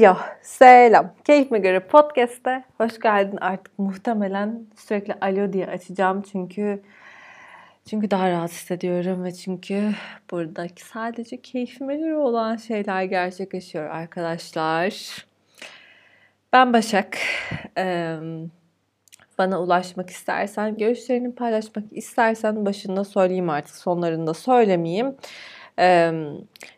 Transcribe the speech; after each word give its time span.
Alo, 0.00 0.16
selam. 0.42 1.14
Keyfime 1.24 1.58
göre 1.58 1.80
podcast'te 1.80 2.64
hoş 2.78 3.00
geldin. 3.00 3.38
Artık 3.40 3.78
muhtemelen 3.78 4.66
sürekli 4.76 5.14
alo 5.20 5.52
diye 5.52 5.66
açacağım 5.66 6.22
çünkü 6.32 6.82
çünkü 7.90 8.10
daha 8.10 8.30
rahat 8.30 8.50
hissediyorum 8.50 9.24
ve 9.24 9.32
çünkü 9.32 9.90
buradaki 10.30 10.84
sadece 10.84 11.42
keyfime 11.42 11.96
göre 11.96 12.16
olan 12.16 12.56
şeyler 12.56 13.02
gerçekleşiyor 13.02 13.90
arkadaşlar. 13.90 15.16
Ben 16.52 16.72
Başak. 16.72 17.18
bana 19.38 19.60
ulaşmak 19.62 20.10
istersen, 20.10 20.76
görüşlerini 20.76 21.34
paylaşmak 21.34 21.84
istersen 21.90 22.66
başında 22.66 23.04
söyleyeyim 23.04 23.50
artık 23.50 23.76
sonlarında 23.76 24.34
söylemeyeyim. 24.34 25.16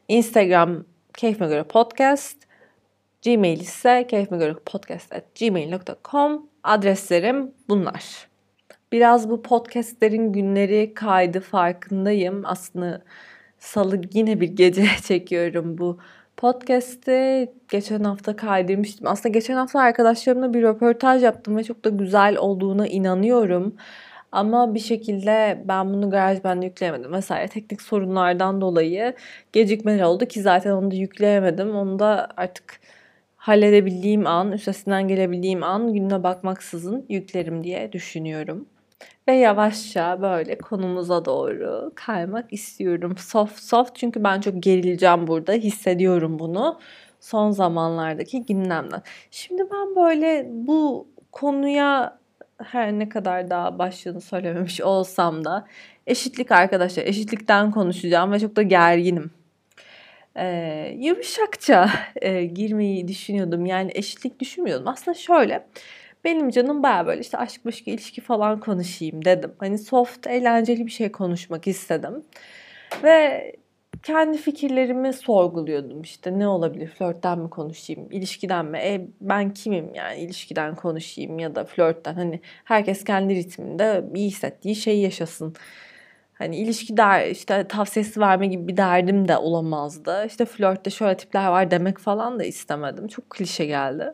Instagram 0.09 0.85
keyfime 1.15 1.49
göre 1.49 1.63
podcast. 1.63 2.52
Gmail 3.23 3.61
ise 3.61 4.07
keyfime 4.09 4.39
göre 4.39 4.55
podcast 4.67 5.15
at 5.15 5.25
gmail.com 5.41 6.47
adreslerim 6.63 7.51
bunlar. 7.69 8.29
Biraz 8.93 9.31
bu 9.31 9.43
podcastlerin 9.43 10.33
günleri 10.33 10.95
kaydı 10.95 11.41
farkındayım. 11.41 12.43
Aslında 12.45 13.03
salı 13.59 14.01
yine 14.13 14.41
bir 14.41 14.49
gece 14.49 14.87
çekiyorum 15.03 15.79
bu 15.79 15.99
podcast'i. 16.37 17.53
Geçen 17.69 18.05
hafta 18.05 18.37
kaydırmıştım. 18.37 19.07
Aslında 19.07 19.29
geçen 19.29 19.55
hafta 19.55 19.81
arkadaşlarımla 19.81 20.55
bir 20.55 20.63
röportaj 20.63 21.23
yaptım 21.23 21.57
ve 21.57 21.65
çok 21.65 21.85
da 21.85 21.89
güzel 21.89 22.37
olduğuna 22.37 22.87
inanıyorum. 22.87 23.77
Ama 24.33 24.75
bir 24.75 24.81
şekilde 24.81 25.63
ben 25.69 25.95
bunu 25.95 26.11
GarageBand'e 26.11 26.67
yükleyemedim 26.67 27.13
vesaire 27.13 27.49
teknik 27.49 27.83
sorunlardan 27.83 28.61
dolayı 28.61 29.15
gecikmeler 29.53 30.03
oldu 30.03 30.27
ki 30.27 30.43
zaten 30.43 30.71
onu 30.71 30.91
da 30.91 30.95
yükleyemedim. 30.95 31.77
Onu 31.77 31.99
da 31.99 32.29
artık 32.37 32.81
halledebildiğim 33.43 34.27
an, 34.27 34.53
üstesinden 34.53 35.09
gelebildiğim 35.09 35.63
an 35.63 35.93
gününe 35.93 36.23
bakmaksızın 36.23 37.07
yüklerim 37.09 37.65
diye 37.65 37.93
düşünüyorum. 37.93 38.67
Ve 39.29 39.33
yavaşça 39.33 40.23
böyle 40.23 40.59
konumuza 40.59 41.25
doğru 41.25 41.93
kaymak 41.95 42.53
istiyorum. 42.53 43.15
Soft 43.19 43.59
soft 43.59 43.97
çünkü 43.97 44.25
ben 44.25 44.41
çok 44.41 44.63
gerileceğim 44.63 45.27
burada. 45.27 45.53
Hissediyorum 45.53 46.39
bunu 46.39 46.81
son 47.21 47.51
zamanlardaki 47.51 48.47
gündemden. 48.47 49.03
Şimdi 49.31 49.63
ben 49.63 49.97
böyle 49.97 50.47
bu 50.51 51.09
konuya 51.33 52.19
her 52.59 52.93
ne 52.93 53.09
kadar 53.09 53.51
daha 53.51 53.79
başlığını 53.79 54.21
söylememiş 54.21 54.81
olsam 54.81 55.45
da 55.45 55.67
eşitlik 56.07 56.53
arkadaşlar 56.53 57.03
eşitlikten 57.03 57.71
konuşacağım 57.71 58.33
ve 58.33 58.39
çok 58.39 58.57
da 58.57 58.63
gerginim. 58.63 59.42
Ee, 60.37 60.97
yumuşakça 60.99 61.91
e, 62.23 62.45
girmeyi 62.45 63.09
düşünüyordum. 63.09 63.67
Yani 63.67 63.91
eşitlik 63.95 64.41
düşünmüyordum. 64.41 64.89
Aslında 64.89 65.15
şöyle 65.15 65.67
benim 66.25 66.51
canım 66.51 66.83
baya 66.83 67.07
böyle 67.07 67.21
işte 67.21 67.39
aşk 67.39 67.65
başka 67.65 67.91
ilişki 67.91 68.21
falan 68.21 68.61
konuşayım 68.61 69.25
dedim. 69.25 69.53
Hani 69.59 69.79
soft, 69.79 70.27
eğlenceli 70.27 70.87
bir 70.87 70.91
şey 70.91 71.13
konuşmak 71.13 71.67
istedim. 71.67 72.25
Ve 73.03 73.53
kendi 74.03 74.39
fikirlerimi 74.39 75.13
sorguluyordum 75.13 76.03
işte 76.03 76.39
ne 76.39 76.49
olabilir 76.49 76.87
flörtten 76.89 77.39
mi 77.39 77.51
konuşayım 77.51 78.09
ilişkiden 78.11 78.67
mi 78.67 78.79
e, 78.79 79.09
ben 79.21 79.55
kimim 79.55 79.95
yani 79.95 80.21
ilişkiden 80.21 80.75
konuşayım 80.75 81.39
ya 81.39 81.55
da 81.55 81.65
flörtten 81.65 82.15
hani 82.15 82.41
herkes 82.65 83.05
kendi 83.05 83.35
ritminde 83.35 84.05
iyi 84.15 84.29
hissettiği 84.29 84.77
şeyi 84.77 85.03
yaşasın 85.03 85.55
hani 86.43 86.57
ilişki 86.57 86.97
der 86.97 87.27
işte 87.27 87.69
tavsiyesi 87.69 88.21
verme 88.21 88.47
gibi 88.47 88.69
bir 88.69 88.77
derdim 88.77 89.29
de 89.29 89.37
olamazdı 89.37 90.25
işte 90.27 90.45
flörtte 90.45 90.91
şöyle 90.91 91.17
tipler 91.17 91.47
var 91.47 91.71
demek 91.71 91.99
falan 91.99 92.39
da 92.39 92.45
istemedim 92.45 93.09
çok 93.09 93.31
klişe 93.31 93.67
geldi 93.67 94.13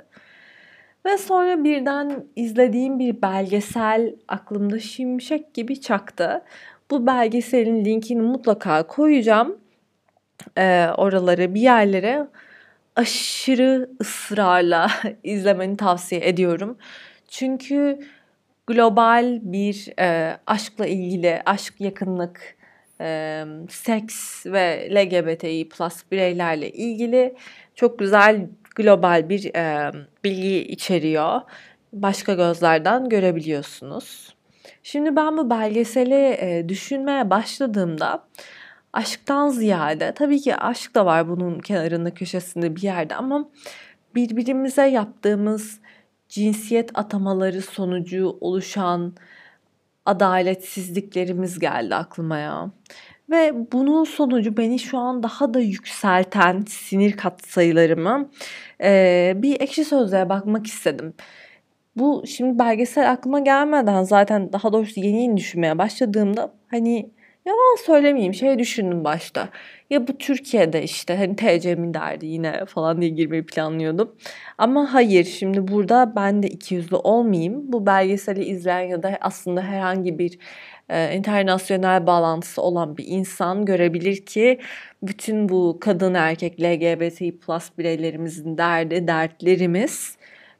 ve 1.06 1.18
sonra 1.18 1.64
birden 1.64 2.24
izlediğim 2.36 2.98
bir 2.98 3.22
belgesel 3.22 4.14
aklımda 4.28 4.78
şimşek 4.78 5.54
gibi 5.54 5.80
çaktı. 5.80 6.42
Bu 6.90 7.06
belgeselin 7.06 7.84
linkini 7.84 8.22
mutlaka 8.22 8.82
koyacağım. 8.82 9.56
Ee, 10.58 10.88
oralara 10.96 11.54
bir 11.54 11.60
yerlere 11.60 12.26
aşırı 12.96 13.90
ısrarla 14.00 14.90
izlemeni 15.24 15.76
tavsiye 15.76 16.28
ediyorum. 16.28 16.78
Çünkü 17.28 17.98
global 18.68 19.38
bir 19.42 20.00
e, 20.00 20.38
aşkla 20.46 20.86
ilgili, 20.86 21.42
aşk 21.46 21.80
yakınlık, 21.80 22.56
e, 23.00 23.44
seks 23.70 24.46
ve 24.46 24.88
LGBTİ 24.90 25.68
plus 25.68 26.02
bireylerle 26.12 26.70
ilgili 26.70 27.34
çok 27.74 27.98
güzel 27.98 28.48
global 28.76 29.28
bir 29.28 29.54
e, 29.54 29.92
bilgi 30.24 30.62
içeriyor. 30.62 31.40
Başka 31.92 32.34
gözlerden 32.34 33.08
görebiliyorsunuz. 33.08 34.34
Şimdi 34.82 35.16
ben 35.16 35.36
bu 35.36 35.50
belgeseli 35.50 36.36
e, 36.40 36.68
düşünmeye 36.68 37.30
başladığımda 37.30 38.24
aşktan 38.92 39.48
ziyade 39.48 40.12
tabii 40.14 40.40
ki 40.40 40.56
aşk 40.56 40.94
da 40.94 41.06
var 41.06 41.28
bunun 41.28 41.58
kenarında 41.58 42.14
köşesinde 42.14 42.76
bir 42.76 42.82
yerde 42.82 43.14
ama 43.14 43.48
birbirimize 44.14 44.86
yaptığımız 44.86 45.80
cinsiyet 46.28 46.90
atamaları 46.94 47.62
sonucu 47.62 48.38
oluşan 48.40 49.14
adaletsizliklerimiz 50.06 51.58
geldi 51.58 51.94
aklıma 51.94 52.38
ya. 52.38 52.70
Ve 53.30 53.52
bunun 53.72 54.04
sonucu 54.04 54.56
beni 54.56 54.78
şu 54.78 54.98
an 54.98 55.22
daha 55.22 55.54
da 55.54 55.60
yükselten 55.60 56.64
sinir 56.68 57.12
katsayılarımı 57.12 58.30
e, 58.82 59.32
bir 59.36 59.60
ekşi 59.60 59.84
sözlüğe 59.84 60.28
bakmak 60.28 60.66
istedim. 60.66 61.14
Bu 61.96 62.24
şimdi 62.26 62.58
belgesel 62.58 63.10
aklıma 63.10 63.40
gelmeden 63.40 64.02
zaten 64.02 64.52
daha 64.52 64.72
doğrusu 64.72 65.00
yeni 65.00 65.22
yeni 65.22 65.36
düşünmeye 65.36 65.78
başladığımda 65.78 66.52
hani 66.70 67.10
yalan 67.48 67.76
söylemeyeyim 67.86 68.34
şey 68.34 68.58
düşündüm 68.58 69.04
başta. 69.04 69.48
Ya 69.90 70.08
bu 70.08 70.18
Türkiye'de 70.18 70.82
işte 70.82 71.16
hani 71.16 71.36
TC 71.36 71.74
mi 71.74 71.94
derdi 71.94 72.26
yine 72.26 72.64
falan 72.66 73.00
diye 73.00 73.10
girmeyi 73.10 73.46
planlıyordum. 73.46 74.16
Ama 74.58 74.94
hayır 74.94 75.24
şimdi 75.24 75.68
burada 75.68 76.12
ben 76.16 76.42
de 76.42 76.48
ikiyüzlü 76.48 76.96
olmayayım. 76.96 77.72
Bu 77.72 77.86
belgeseli 77.86 78.44
izleyen 78.44 78.80
ya 78.80 79.02
da 79.02 79.18
aslında 79.20 79.62
herhangi 79.62 80.18
bir 80.18 80.38
e, 80.88 81.16
internasyonel 81.16 82.06
bağlantısı 82.06 82.62
olan 82.62 82.96
bir 82.96 83.04
insan 83.06 83.64
görebilir 83.64 84.26
ki 84.26 84.60
bütün 85.02 85.48
bu 85.48 85.78
kadın 85.80 86.14
erkek 86.14 86.62
LGBT 86.62 87.20
plus 87.46 87.70
bireylerimizin 87.78 88.58
derdi, 88.58 89.08
dertlerimiz 89.08 90.16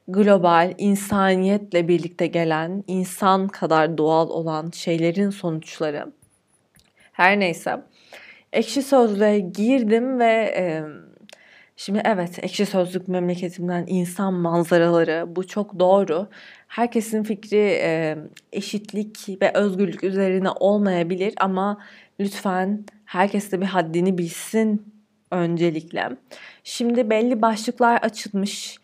global 0.07 0.73
insaniyetle 0.77 1.87
birlikte 1.87 2.27
gelen 2.27 2.83
insan 2.87 3.47
kadar 3.47 3.97
doğal 3.97 4.29
olan 4.29 4.71
şeylerin 4.71 5.29
sonuçları. 5.29 6.18
Her 7.19 7.39
neyse 7.39 7.79
ekşi 8.53 8.81
sözlüğe 8.81 9.39
girdim 9.39 10.19
ve 10.19 10.53
e, 10.57 10.83
şimdi 11.75 12.01
evet 12.05 12.43
ekşi 12.43 12.65
sözlük 12.65 13.07
memleketimden 13.07 13.83
insan 13.87 14.33
manzaraları 14.33 15.25
bu 15.35 15.47
çok 15.47 15.79
doğru 15.79 16.27
herkesin 16.67 17.23
fikri 17.23 17.79
e, 17.83 18.17
eşitlik 18.53 19.41
ve 19.41 19.51
özgürlük 19.53 20.03
üzerine 20.03 20.49
olmayabilir 20.49 21.33
ama 21.39 21.77
lütfen 22.19 22.85
herkes 23.05 23.51
de 23.51 23.61
bir 23.61 23.65
haddini 23.65 24.17
bilsin 24.17 24.93
öncelikle. 25.31 26.09
Şimdi 26.63 27.09
belli 27.09 27.41
başlıklar 27.41 27.97
açılmış. 27.97 28.77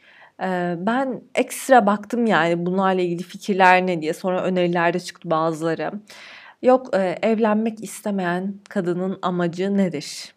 Ben 0.78 1.22
ekstra 1.36 1.86
baktım 1.86 2.26
yani 2.26 2.66
bunlarla 2.66 3.02
ilgili 3.02 3.24
fikirler 3.24 3.88
ne 3.88 4.02
diye. 4.02 4.14
Sonra 4.14 4.44
öneriler 4.44 4.94
de 4.94 5.00
çıktı 5.00 5.30
bazıları. 5.30 5.92
Yok 6.66 6.96
e, 6.96 7.20
evlenmek 7.22 7.84
istemeyen 7.84 8.54
kadının 8.70 9.20
amacı 9.22 9.78
nedir? 9.78 10.36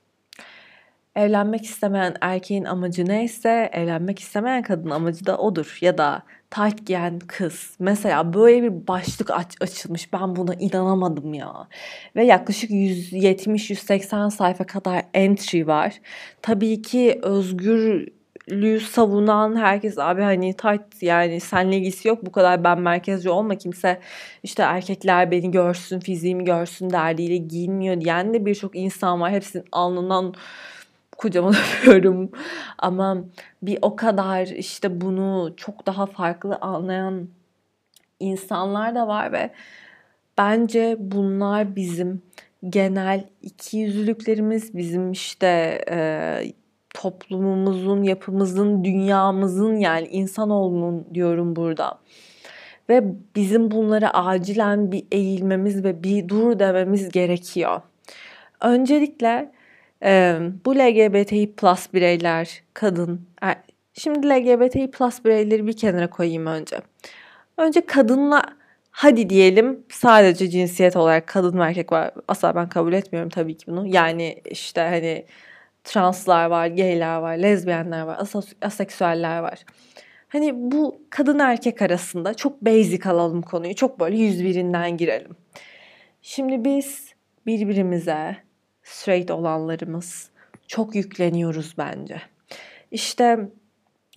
Evlenmek 1.17 1.65
istemeyen 1.65 2.15
erkeğin 2.21 2.65
amacı 2.65 3.07
neyse 3.07 3.71
evlenmek 3.73 4.19
istemeyen 4.19 4.63
kadının 4.63 4.91
amacı 4.91 5.27
da 5.27 5.39
odur. 5.39 5.79
Ya 5.81 5.99
da 5.99 6.23
tight 6.51 6.87
giyen 6.87 7.19
kız. 7.19 7.77
Mesela 7.79 8.35
böyle 8.35 8.63
bir 8.63 8.87
başlık 8.87 9.31
aç 9.31 9.57
açılmış. 9.61 10.13
Ben 10.13 10.37
buna 10.37 10.55
inanamadım 10.55 11.35
ya. 11.35 11.69
Ve 12.17 12.25
yaklaşık 12.25 12.71
170-180 12.71 14.31
sayfa 14.31 14.65
kadar 14.65 15.05
entry 15.15 15.67
var. 15.67 16.01
Tabii 16.43 16.83
ki 16.83 17.21
özgürlüğü 18.49 18.81
savunan 18.81 19.57
herkes 19.57 19.99
abi 19.99 20.23
hani 20.23 20.55
tight 20.57 21.03
yani 21.03 21.41
senle 21.41 21.77
ilgisi 21.77 22.09
yok 22.09 22.27
bu 22.27 22.33
kadar 22.33 22.65
ben 22.65 22.81
merkezci 22.81 23.31
olma 23.31 23.55
kimse 23.55 24.01
işte 24.43 24.63
erkekler 24.63 25.31
beni 25.31 25.51
görsün 25.51 26.01
fiziğimi 26.01 26.45
görsün 26.45 26.91
derdiyle 26.91 27.37
giyinmiyor 27.37 28.01
diyen 28.01 28.35
de 28.35 28.47
birçok 28.47 28.77
insan 28.77 29.21
var 29.21 29.33
hepsinin 29.33 29.65
alnından 29.73 30.35
kocaman 31.19 31.55
öpüyorum. 31.81 32.31
Ama 32.79 33.25
bir 33.63 33.79
o 33.83 33.97
kadar 33.97 34.47
işte 34.47 35.01
bunu 35.01 35.55
çok 35.57 35.87
daha 35.87 36.07
farklı 36.07 36.59
anlayan 36.61 37.29
insanlar 38.21 38.95
da 38.95 39.09
var 39.09 39.33
ve 39.33 39.51
bence 40.39 40.97
bunlar 40.99 41.77
bizim 41.77 42.23
genel 42.69 43.25
ikiyüzlülüklerimiz 43.43 44.77
bizim 44.77 45.13
işte 45.13 45.85
e, 45.91 45.99
toplumumuzun, 46.95 48.03
yapımızın, 48.03 48.85
dünyamızın 48.85 49.77
yani 49.77 50.07
insanoğlunun 50.07 51.07
diyorum 51.15 51.57
burada. 51.57 51.99
Ve 52.89 53.05
bizim 53.37 53.71
bunlara 53.71 54.11
acilen 54.11 54.93
bir 54.93 55.05
eğilmemiz 55.13 55.85
ve 55.85 56.03
bir 56.03 56.29
dur 56.29 56.59
dememiz 56.59 57.09
gerekiyor. 57.09 57.81
Öncelikle 58.61 59.53
e, 60.03 60.39
bu 60.65 60.77
LGBTİ 60.77 61.53
plus 61.57 61.93
bireyler, 61.95 62.63
kadın, 62.75 63.27
er, 63.41 63.57
şimdi 63.93 64.29
LGBTİ 64.29 64.91
plus 64.91 65.25
bireyleri 65.25 65.67
bir 65.67 65.77
kenara 65.77 66.11
koyayım 66.11 66.47
önce. 66.47 66.77
Önce 67.57 67.87
kadınla 67.87 68.43
hadi 68.91 69.31
diyelim 69.31 69.85
sadece 69.89 70.51
cinsiyet 70.51 70.97
olarak 70.97 71.27
kadın 71.27 71.59
ve 71.59 71.63
erkek 71.65 71.93
var. 71.93 72.11
Asla 72.29 72.55
ben 72.55 72.69
kabul 72.69 72.93
etmiyorum 72.93 73.31
tabii 73.31 73.57
ki 73.57 73.67
bunu. 73.67 73.87
Yani 73.87 74.43
işte 74.51 74.81
hani 74.81 75.25
translar 75.85 76.47
var, 76.47 76.67
gayler 76.67 77.17
var, 77.19 77.37
lezbiyenler 77.37 78.03
var, 78.03 78.19
asos- 78.19 78.55
aseksüeller 78.63 79.39
var. 79.41 79.65
Hani 80.29 80.53
bu 80.55 81.03
kadın 81.11 81.39
erkek 81.39 81.83
arasında 81.83 82.35
çok 82.35 82.63
basic 82.63 83.11
alalım 83.11 83.43
konuyu. 83.43 83.75
Çok 83.75 84.01
böyle 84.01 84.17
yüz 84.17 84.45
birinden 84.45 84.97
girelim. 84.97 85.37
Şimdi 86.23 86.65
biz 86.65 87.15
birbirimize 87.47 88.37
straight 88.83 89.31
olanlarımız 89.31 90.31
çok 90.67 90.95
yükleniyoruz 90.95 91.75
bence. 91.79 92.21
İşte 92.91 93.39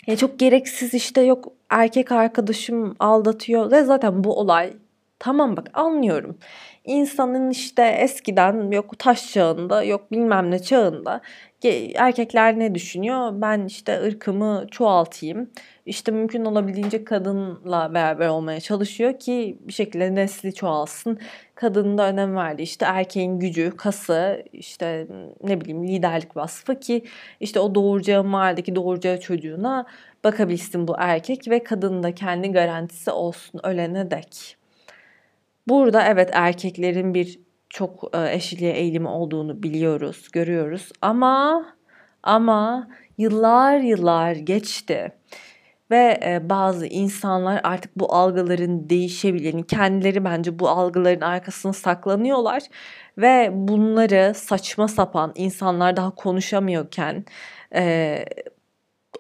ya 0.08 0.18
çok 0.18 0.40
gereksiz 0.40 0.94
işte 0.94 1.22
yok 1.22 1.54
erkek 1.70 2.12
arkadaşım 2.12 2.96
aldatıyor 3.00 3.72
ve 3.72 3.84
zaten 3.84 4.24
bu 4.24 4.40
olay 4.40 4.74
tamam 5.22 5.58
bak 5.58 5.68
anlıyorum. 5.74 6.38
İnsanın 6.86 7.50
işte 7.50 7.84
eskiden 7.84 8.72
yok 8.72 9.00
taş 9.00 9.34
çağında 9.34 9.84
yok 9.84 10.12
bilmem 10.12 10.52
ne 10.52 10.60
çağında 10.60 11.22
erkekler 11.96 12.60
ne 12.60 12.76
düşünüyor? 12.76 13.42
Ben 13.42 13.66
işte 13.66 14.02
ırkımı 14.02 14.68
çoğaltayım. 14.72 15.50
İşte 15.86 16.12
mümkün 16.12 16.46
olabildiğince 16.46 17.04
kadınla 17.04 17.94
beraber 17.94 18.28
olmaya 18.28 18.60
çalışıyor 18.60 19.20
ki 19.20 19.58
bir 19.62 19.74
şekilde 19.74 20.16
nesli 20.16 20.54
çoğalsın. 20.54 21.20
Kadının 21.56 21.98
da 21.98 22.10
önem 22.10 22.36
verdi. 22.36 22.62
İşte 22.62 22.86
erkeğin 22.86 23.40
gücü, 23.40 23.72
kası, 23.78 24.44
işte 24.54 25.08
ne 25.44 25.62
bileyim 25.62 25.88
liderlik 25.88 26.38
vasfı 26.38 26.80
ki 26.80 27.04
işte 27.40 27.60
o 27.60 27.76
doğuracağı 27.76 28.24
mahalledeki 28.24 28.76
doğuracağı 28.76 29.20
çocuğuna 29.20 29.86
bakabilsin 30.24 30.88
bu 30.88 30.96
erkek 30.98 31.48
ve 31.50 31.64
kadın 31.64 32.04
da 32.04 32.16
kendi 32.16 32.52
garantisi 32.52 33.12
olsun 33.12 33.62
ölene 33.64 34.12
dek. 34.12 34.61
Burada 35.68 36.04
evet 36.08 36.30
erkeklerin 36.34 37.14
bir 37.14 37.40
çok 37.70 38.16
e, 38.16 38.34
eşitliğe 38.34 38.74
eğilimi 38.74 39.08
olduğunu 39.08 39.64
biliyoruz, 39.64 40.28
görüyoruz. 40.34 40.90
Ama 41.02 41.66
ama 42.24 42.88
yıllar 43.18 43.78
yıllar 43.80 44.32
geçti 44.36 45.12
ve 45.92 46.20
e, 46.26 46.50
bazı 46.50 46.88
insanlar 46.88 47.62
artık 47.64 48.00
bu 48.00 48.14
algıların 48.16 48.90
değişebileni 48.90 49.68
kendileri 49.68 50.24
bence 50.26 50.60
bu 50.60 50.70
algıların 50.70 51.22
arkasına 51.22 51.74
saklanıyorlar 51.74 52.64
ve 53.18 53.50
bunları 53.54 54.34
saçma 54.36 54.88
sapan 54.88 55.32
insanlar 55.36 55.98
daha 55.98 56.16
konuşamıyorken 56.16 57.26
e, 57.76 58.26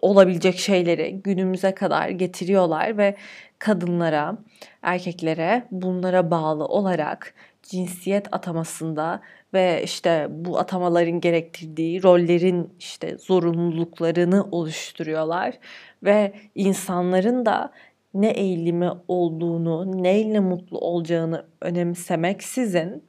olabilecek 0.01 0.57
şeyleri 0.59 1.21
günümüze 1.24 1.75
kadar 1.75 2.09
getiriyorlar 2.09 2.98
ve 2.98 3.15
kadınlara, 3.59 4.38
erkeklere 4.81 5.68
bunlara 5.71 6.31
bağlı 6.31 6.65
olarak 6.65 7.33
cinsiyet 7.63 8.27
atamasında 8.31 9.21
ve 9.53 9.81
işte 9.83 10.27
bu 10.30 10.59
atamaların 10.59 11.19
gerektirdiği 11.19 12.03
rollerin 12.03 12.69
işte 12.80 13.18
zorunluluklarını 13.18 14.48
oluşturuyorlar 14.51 15.59
ve 16.03 16.33
insanların 16.56 17.45
da 17.45 17.71
ne 18.13 18.30
eğilimi 18.30 18.92
olduğunu, 19.07 20.03
neyle 20.03 20.39
mutlu 20.39 20.80
olacağını 20.80 21.45
önemsemeksizin 21.62 23.03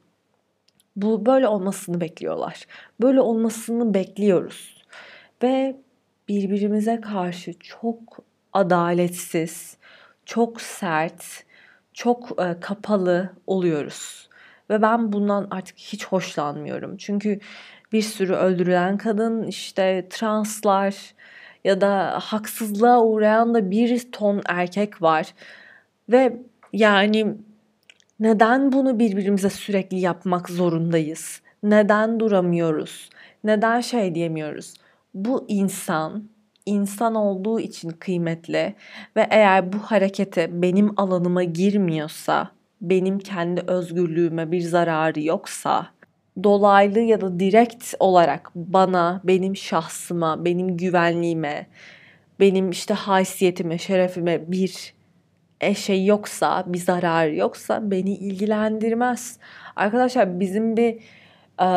bu 0.95 1.25
böyle 1.25 1.47
olmasını 1.47 2.01
bekliyorlar. 2.01 2.65
Böyle 3.01 3.21
olmasını 3.21 3.93
bekliyoruz. 3.93 4.83
Ve 5.43 5.75
birbirimize 6.27 7.01
karşı 7.01 7.53
çok 7.59 8.19
adaletsiz, 8.53 9.77
çok 10.25 10.61
sert, 10.61 11.43
çok 11.93 12.41
e, 12.41 12.59
kapalı 12.59 13.29
oluyoruz. 13.47 14.29
Ve 14.69 14.81
ben 14.81 15.13
bundan 15.13 15.47
artık 15.51 15.77
hiç 15.77 16.05
hoşlanmıyorum. 16.07 16.97
Çünkü 16.97 17.39
bir 17.91 18.01
sürü 18.01 18.33
öldürülen 18.33 18.97
kadın, 18.97 19.43
işte 19.43 20.07
translar 20.09 21.13
ya 21.63 21.81
da 21.81 22.19
haksızlığa 22.21 23.03
uğrayan 23.03 23.53
da 23.53 23.71
bir 23.71 24.11
ton 24.11 24.41
erkek 24.45 25.01
var. 25.01 25.33
Ve 26.09 26.37
yani 26.73 27.37
neden 28.19 28.71
bunu 28.71 28.99
birbirimize 28.99 29.49
sürekli 29.49 29.99
yapmak 29.99 30.49
zorundayız? 30.49 31.41
Neden 31.63 32.19
duramıyoruz? 32.19 33.09
Neden 33.43 33.81
şey 33.81 34.15
diyemiyoruz? 34.15 34.73
Bu 35.13 35.45
insan 35.47 36.29
insan 36.65 37.15
olduğu 37.15 37.59
için 37.59 37.89
kıymetli 37.89 38.75
ve 39.15 39.27
eğer 39.29 39.73
bu 39.73 39.77
harekete 39.77 40.61
benim 40.61 40.99
alanıma 40.99 41.43
girmiyorsa, 41.43 42.51
benim 42.81 43.19
kendi 43.19 43.61
özgürlüğüme 43.67 44.51
bir 44.51 44.61
zararı 44.61 45.21
yoksa, 45.21 45.87
dolaylı 46.43 46.99
ya 46.99 47.21
da 47.21 47.39
direkt 47.39 47.93
olarak 47.99 48.51
bana, 48.55 49.21
benim 49.23 49.55
şahsıma, 49.55 50.45
benim 50.45 50.77
güvenliğime, 50.77 51.67
benim 52.39 52.69
işte 52.69 52.93
haysiyetime, 52.93 53.77
şerefime 53.77 54.51
bir 54.51 54.93
şey 55.75 56.05
yoksa, 56.05 56.63
bir 56.67 56.79
zarar 56.79 57.27
yoksa 57.27 57.91
beni 57.91 58.13
ilgilendirmez. 58.15 59.39
Arkadaşlar 59.75 60.39
bizim 60.39 60.77
bir 60.77 60.95
e, 61.61 61.67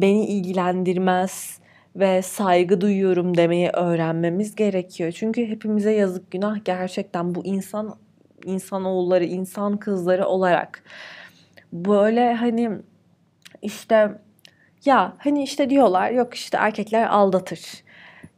beni 0.00 0.26
ilgilendirmez, 0.26 1.58
ve 1.96 2.22
saygı 2.22 2.80
duyuyorum 2.80 3.36
demeyi 3.36 3.68
öğrenmemiz 3.68 4.54
gerekiyor. 4.54 5.12
Çünkü 5.12 5.46
hepimize 5.46 5.92
yazık 5.92 6.30
günah 6.30 6.64
gerçekten 6.64 7.34
bu 7.34 7.44
insan 7.44 7.94
insan 8.44 8.84
oğulları, 8.84 9.24
insan 9.24 9.76
kızları 9.76 10.26
olarak 10.26 10.82
böyle 11.72 12.34
hani 12.34 12.70
işte 13.62 14.18
ya 14.84 15.12
hani 15.18 15.42
işte 15.42 15.70
diyorlar 15.70 16.10
yok 16.10 16.34
işte 16.34 16.56
erkekler 16.60 17.06
aldatır. 17.06 17.60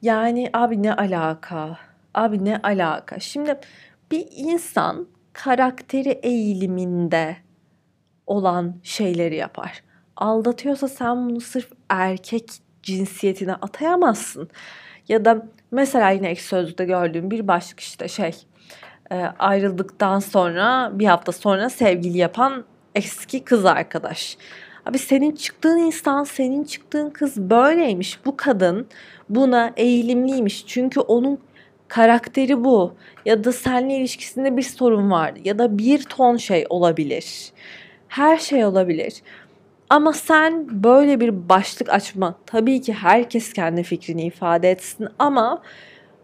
Yani 0.02 0.50
abi 0.52 0.82
ne 0.82 0.94
alaka? 0.94 1.78
Abi 2.14 2.44
ne 2.44 2.60
alaka? 2.62 3.20
Şimdi 3.20 3.58
bir 4.10 4.28
insan 4.36 5.06
karakteri 5.32 6.08
eğiliminde 6.08 7.36
olan 8.26 8.76
şeyleri 8.82 9.36
yapar. 9.36 9.82
Aldatıyorsa 10.16 10.88
sen 10.88 11.28
bunu 11.28 11.40
sırf 11.40 11.72
erkek 11.88 12.50
cinsiyetine 12.82 13.54
atayamazsın. 13.54 14.50
Ya 15.08 15.24
da 15.24 15.46
mesela 15.70 16.10
yine 16.10 16.28
ek 16.28 16.40
sözlükte 16.40 16.84
gördüğüm 16.84 17.30
bir 17.30 17.48
başlık 17.48 17.80
işte 17.80 18.08
şey 18.08 18.32
e, 19.12 19.14
ayrıldıktan 19.38 20.18
sonra 20.18 20.90
bir 20.94 21.06
hafta 21.06 21.32
sonra 21.32 21.70
sevgili 21.70 22.18
yapan 22.18 22.64
eski 22.94 23.44
kız 23.44 23.64
arkadaş. 23.64 24.36
Abi 24.86 24.98
senin 24.98 25.32
çıktığın 25.32 25.78
insan, 25.78 26.24
senin 26.24 26.64
çıktığın 26.64 27.10
kız 27.10 27.36
böyleymiş. 27.36 28.18
Bu 28.24 28.36
kadın 28.36 28.86
buna 29.28 29.72
eğilimliymiş. 29.76 30.66
Çünkü 30.66 31.00
onun 31.00 31.38
karakteri 31.88 32.64
bu. 32.64 32.94
Ya 33.24 33.44
da 33.44 33.52
seninle 33.52 33.96
ilişkisinde 33.96 34.56
bir 34.56 34.62
sorun 34.62 35.10
var. 35.10 35.32
Ya 35.44 35.58
da 35.58 35.78
bir 35.78 36.02
ton 36.02 36.36
şey 36.36 36.66
olabilir. 36.70 37.52
Her 38.08 38.38
şey 38.38 38.64
olabilir. 38.64 39.22
Ama 39.90 40.12
sen 40.12 40.82
böyle 40.82 41.20
bir 41.20 41.48
başlık 41.48 41.88
açma. 41.88 42.34
Tabii 42.46 42.80
ki 42.80 42.92
herkes 42.92 43.52
kendi 43.52 43.82
fikrini 43.82 44.22
ifade 44.22 44.70
etsin 44.70 45.08
ama 45.18 45.62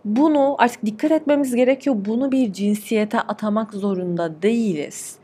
bunu 0.04 0.56
artık 0.58 0.87
dikkat 0.87 1.11
etmemiz 1.11 1.54
gerekiyor. 1.54 1.96
Bunu 1.99 2.32
bir 2.32 2.52
cinsiyete 2.52 3.20
atamak 3.20 3.73
zorunda 3.75 4.42
değiliz. 4.42 5.16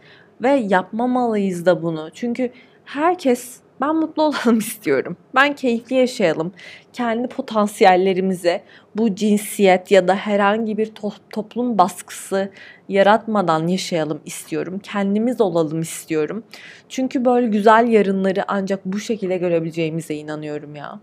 Ve 0.43 0.51
yapmamalıyız 0.51 1.67
da 1.67 1.83
bunu. 1.83 2.11
Çünkü 2.15 2.51
herkes 2.85 3.61
ben 3.83 3.97
mutlu 3.97 4.23
olalım 4.23 4.59
istiyorum. 4.59 5.17
Ben 5.35 5.55
keyifli 5.55 5.97
yaşayalım. 5.97 6.53
Kendi 6.93 7.29
potansiyellerimize 7.29 8.63
bu 8.97 9.15
cinsiyet 9.15 9.91
ya 9.91 10.09
da 10.09 10.15
herhangi 10.15 10.79
bir 10.79 10.87
to- 10.87 11.21
toplum 11.31 11.79
baskısı 11.79 12.53
yaratmadan 12.89 13.67
yaşayalım 13.67 14.21
istiyorum. 14.25 14.79
Kendimiz 14.83 15.41
olalım 15.41 15.81
istiyorum. 15.81 16.45
Çünkü 16.89 17.25
böyle 17.25 17.47
güzel 17.47 17.89
yarınları 17.89 18.45
ancak 18.49 18.85
bu 18.85 19.01
şekilde 19.01 19.37
görebileceğimize 19.37 20.15
inanıyorum 20.15 20.77
ya. 20.77 21.01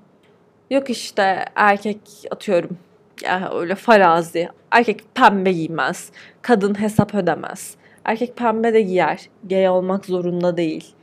Yok 0.69 0.89
işte 0.89 1.45
erkek 1.55 1.99
atıyorum 2.31 2.77
ya 3.23 3.51
öyle 3.53 3.75
farazi. 3.75 4.49
Erkek 4.71 5.15
pembe 5.15 5.51
giymez. 5.51 6.11
Kadın 6.41 6.81
hesap 6.81 7.15
ödemez. 7.15 7.75
Erkek 8.05 8.37
pembe 8.37 8.73
de 8.73 8.81
giyer. 8.81 9.29
Gay 9.49 9.69
olmak 9.69 10.05
zorunda 10.05 10.57
değil 10.57 10.95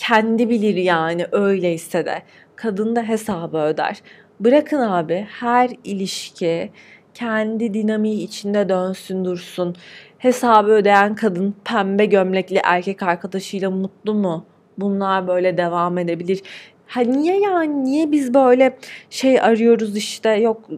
kendi 0.00 0.50
bilir 0.50 0.74
yani 0.76 1.26
öyleyse 1.32 2.06
de. 2.06 2.22
Kadın 2.56 2.96
da 2.96 3.02
hesabı 3.02 3.58
öder. 3.58 4.02
Bırakın 4.40 4.80
abi 4.80 5.26
her 5.30 5.70
ilişki 5.84 6.70
kendi 7.14 7.74
dinamiği 7.74 8.24
içinde 8.24 8.68
dönsün 8.68 9.24
dursun. 9.24 9.76
Hesabı 10.18 10.70
ödeyen 10.70 11.14
kadın 11.14 11.54
pembe 11.64 12.04
gömlekli 12.04 12.60
erkek 12.64 13.02
arkadaşıyla 13.02 13.70
mutlu 13.70 14.14
mu? 14.14 14.44
Bunlar 14.78 15.28
böyle 15.28 15.56
devam 15.56 15.98
edebilir. 15.98 16.42
Ha 16.86 17.00
niye 17.00 17.40
yani 17.40 17.84
niye 17.84 18.12
biz 18.12 18.34
böyle 18.34 18.76
şey 19.10 19.40
arıyoruz 19.40 19.96
işte 19.96 20.30
yok 20.30 20.68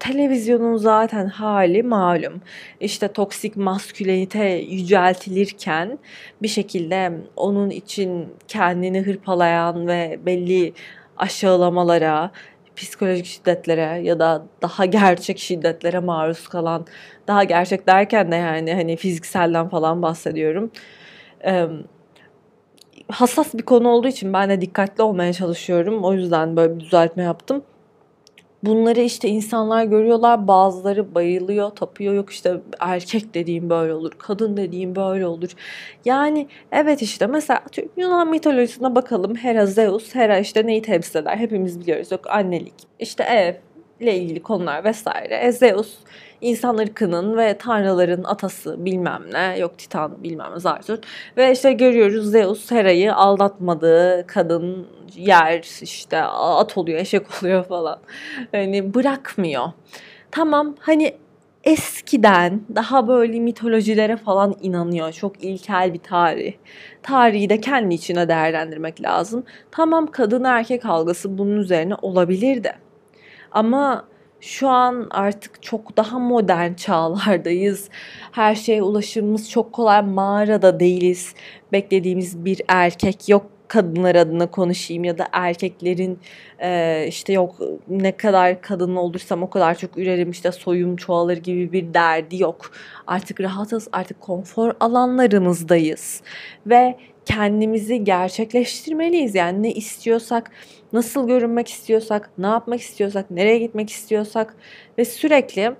televizyonun 0.00 0.76
zaten 0.76 1.26
hali 1.26 1.82
malum. 1.82 2.42
İşte 2.80 3.08
toksik 3.08 3.56
maskülenite 3.56 4.44
yüceltilirken 4.44 5.98
bir 6.42 6.48
şekilde 6.48 7.12
onun 7.36 7.70
için 7.70 8.28
kendini 8.48 9.02
hırpalayan 9.02 9.86
ve 9.86 10.20
belli 10.26 10.72
aşağılamalara, 11.16 12.30
psikolojik 12.76 13.26
şiddetlere 13.26 14.00
ya 14.02 14.18
da 14.18 14.46
daha 14.62 14.84
gerçek 14.84 15.38
şiddetlere 15.38 15.98
maruz 15.98 16.48
kalan, 16.48 16.86
daha 17.26 17.44
gerçek 17.44 17.86
derken 17.86 18.32
de 18.32 18.36
yani 18.36 18.74
hani 18.74 18.96
fizikselden 18.96 19.68
falan 19.68 20.02
bahsediyorum. 20.02 20.70
Ee, 21.44 21.66
hassas 23.08 23.54
bir 23.54 23.62
konu 23.62 23.88
olduğu 23.88 24.08
için 24.08 24.32
ben 24.32 24.50
de 24.50 24.60
dikkatli 24.60 25.02
olmaya 25.02 25.32
çalışıyorum. 25.32 26.04
O 26.04 26.12
yüzden 26.12 26.56
böyle 26.56 26.74
bir 26.74 26.80
düzeltme 26.80 27.22
yaptım. 27.22 27.62
Bunları 28.64 29.00
işte 29.00 29.28
insanlar 29.28 29.84
görüyorlar. 29.84 30.48
Bazıları 30.48 31.14
bayılıyor, 31.14 31.70
tapıyor. 31.70 32.14
Yok 32.14 32.30
işte 32.30 32.60
erkek 32.80 33.34
dediğim 33.34 33.70
böyle 33.70 33.94
olur, 33.94 34.12
kadın 34.18 34.56
dediğim 34.56 34.96
böyle 34.96 35.26
olur. 35.26 35.50
Yani 36.04 36.48
evet 36.72 37.02
işte 37.02 37.26
mesela 37.26 37.60
Yunan 37.96 38.30
mitolojisine 38.30 38.94
bakalım. 38.94 39.34
Hera 39.36 39.66
Zeus, 39.66 40.14
Hera 40.14 40.38
işte 40.38 40.66
neyi 40.66 40.82
temsil 40.82 41.18
eder? 41.18 41.36
Hepimiz 41.36 41.80
biliyoruz. 41.80 42.12
Yok 42.12 42.30
annelik, 42.30 42.74
işte 42.98 43.22
ev 43.24 43.54
ile 44.00 44.16
ilgili 44.16 44.42
konular 44.42 44.84
vesaire. 44.84 45.34
E, 45.34 45.52
Zeus 45.52 45.94
insan 46.40 46.78
ırkının 46.78 47.36
ve 47.36 47.58
tanrıların 47.58 48.24
atası 48.24 48.84
bilmem 48.84 49.22
ne 49.32 49.58
yok 49.58 49.78
Titan 49.78 50.22
bilmem 50.22 50.52
ne 50.54 50.60
zaten 50.60 50.98
ve 51.36 51.52
işte 51.52 51.72
görüyoruz 51.72 52.30
Zeus 52.30 52.70
Hera'yı 52.70 53.14
aldatmadığı 53.14 54.24
kadın 54.26 54.86
yer 55.16 55.82
işte 55.82 56.22
at 56.22 56.78
oluyor 56.78 56.98
eşek 56.98 57.22
oluyor 57.42 57.64
falan 57.64 57.98
hani 58.52 58.94
bırakmıyor 58.94 59.68
tamam 60.30 60.74
hani 60.80 61.14
eskiden 61.64 62.60
daha 62.74 63.08
böyle 63.08 63.40
mitolojilere 63.40 64.16
falan 64.16 64.54
inanıyor. 64.62 65.12
Çok 65.12 65.44
ilkel 65.44 65.94
bir 65.94 65.98
tarih. 65.98 66.54
Tarihi 67.02 67.48
de 67.48 67.60
kendi 67.60 67.94
içine 67.94 68.28
değerlendirmek 68.28 69.02
lazım. 69.02 69.44
Tamam 69.70 70.06
kadın 70.06 70.44
erkek 70.44 70.86
algısı 70.86 71.38
bunun 71.38 71.56
üzerine 71.56 71.94
olabilir 72.02 72.64
de. 72.64 72.72
Ama 73.52 74.04
şu 74.40 74.68
an 74.68 75.06
artık 75.10 75.62
çok 75.62 75.96
daha 75.96 76.18
modern 76.18 76.74
çağlardayız. 76.74 77.88
Her 78.32 78.54
şeye 78.54 78.82
ulaşımımız 78.82 79.50
çok 79.50 79.72
kolay. 79.72 80.02
Mağarada 80.02 80.80
değiliz. 80.80 81.34
Beklediğimiz 81.72 82.44
bir 82.44 82.62
erkek 82.68 83.28
yok 83.28 83.46
kadınlar 83.70 84.14
adına 84.14 84.50
konuşayım 84.50 85.04
ya 85.04 85.18
da 85.18 85.28
erkeklerin 85.32 86.18
e, 86.62 87.04
işte 87.08 87.32
yok 87.32 87.56
ne 87.88 88.16
kadar 88.16 88.60
kadın 88.60 88.96
olursam 88.96 89.42
o 89.42 89.50
kadar 89.50 89.74
çok 89.74 89.98
ürerim 89.98 90.30
işte 90.30 90.52
soyum 90.52 90.96
çoğalır 90.96 91.36
gibi 91.36 91.72
bir 91.72 91.94
derdi 91.94 92.42
yok. 92.42 92.70
Artık 93.06 93.40
rahatız 93.40 93.88
artık 93.92 94.20
konfor 94.20 94.72
alanlarımızdayız 94.80 96.22
ve 96.66 96.96
kendimizi 97.24 98.04
gerçekleştirmeliyiz. 98.04 99.34
Yani 99.34 99.62
ne 99.62 99.72
istiyorsak, 99.72 100.50
nasıl 100.92 101.28
görünmek 101.28 101.68
istiyorsak, 101.68 102.30
ne 102.38 102.46
yapmak 102.46 102.80
istiyorsak, 102.80 103.30
nereye 103.30 103.58
gitmek 103.58 103.90
istiyorsak 103.90 104.56
ve 104.98 105.04
sürekli 105.04 105.72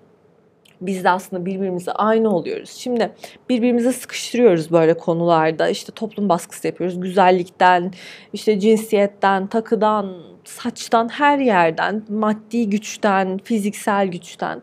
biz 0.81 1.05
de 1.05 1.11
aslında 1.11 1.47
birbirimize 1.47 1.93
aynı 1.93 2.37
oluyoruz. 2.37 2.71
Şimdi 2.71 3.13
birbirimize 3.49 3.93
sıkıştırıyoruz 3.93 4.73
böyle 4.73 4.95
konularda. 4.95 5.69
İşte 5.69 5.93
toplum 5.93 6.29
baskısı 6.29 6.67
yapıyoruz. 6.67 7.01
Güzellikten, 7.01 7.93
işte 8.33 8.61
cinsiyetten, 8.61 9.47
takıdan, 9.47 10.31
saçtan, 10.45 11.09
her 11.09 11.39
yerden, 11.39 12.03
maddi 12.09 12.71
güçten, 12.71 13.39
fiziksel 13.39 14.07
güçten. 14.07 14.63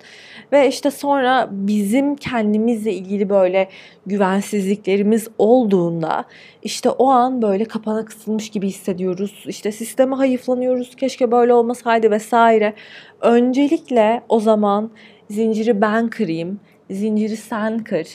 Ve 0.52 0.68
işte 0.68 0.92
sonra 0.92 1.48
bizim 1.52 2.16
kendimizle 2.16 2.94
ilgili 2.94 3.30
böyle 3.30 3.70
güvensizliklerimiz 4.06 5.28
olduğunda 5.38 6.26
işte 6.64 6.90
o 6.90 7.08
an 7.10 7.42
böyle 7.42 7.66
kapana 7.66 8.06
kısılmış 8.06 8.50
gibi 8.50 8.68
hissediyoruz. 8.68 9.44
İşte 9.48 9.72
sisteme 9.72 10.16
hayıflanıyoruz. 10.16 10.96
Keşke 10.96 11.32
böyle 11.32 11.54
olmasaydı 11.54 12.12
vesaire. 12.12 12.74
Öncelikle 13.22 14.22
o 14.30 14.40
zaman 14.40 14.92
zinciri 15.30 15.82
ben 15.82 16.10
kırayım, 16.10 16.60
zinciri 16.92 17.38
sen 17.38 17.84
kır. 17.84 18.08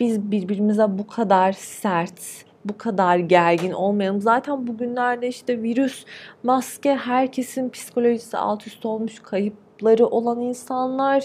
Biz 0.00 0.30
birbirimize 0.30 0.98
bu 0.98 1.06
kadar 1.06 1.52
sert, 1.52 2.44
bu 2.64 2.78
kadar 2.78 3.18
gergin 3.18 3.72
olmayalım. 3.72 4.20
Zaten 4.20 4.66
bugünlerde 4.66 5.28
işte 5.28 5.62
virüs, 5.62 6.04
maske, 6.42 6.94
herkesin 6.96 7.70
psikolojisi 7.70 8.36
alt 8.36 8.66
üst 8.66 8.86
olmuş, 8.86 9.18
kayıpları 9.22 10.06
olan 10.06 10.40
insanlar, 10.40 11.24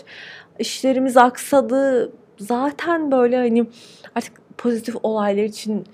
işlerimiz 0.59 1.17
aksadı. 1.17 2.11
Zaten 2.37 3.11
böyle 3.11 3.37
hani 3.37 3.65
artık 4.15 4.57
pozitif 4.57 4.95
olaylar 5.03 5.43
için 5.43 5.85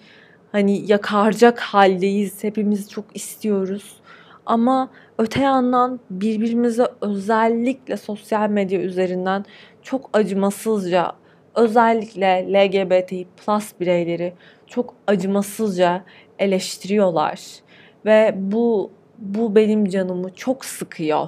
hani 0.52 0.92
yakaracak 0.92 1.60
haldeyiz. 1.60 2.44
Hepimiz 2.44 2.90
çok 2.90 3.06
istiyoruz. 3.14 4.02
Ama 4.46 4.90
öte 5.18 5.42
yandan 5.42 6.00
birbirimize 6.10 6.88
özellikle 7.02 7.98
sosyal 7.98 8.50
medya 8.50 8.82
üzerinden 8.82 9.46
çok 9.82 10.10
acımasızca 10.14 11.12
özellikle 11.56 12.46
LGBTİ 12.54 13.28
plus 13.38 13.72
bireyleri 13.80 14.34
çok 14.68 14.94
acımasızca 15.08 16.04
eleştiriyorlar. 16.40 17.42
Ve 18.06 18.34
bu 18.38 18.92
bu 19.18 19.56
benim 19.56 19.86
canımı 19.86 20.36
çok 20.36 20.66
sıkıyor. 20.66 21.28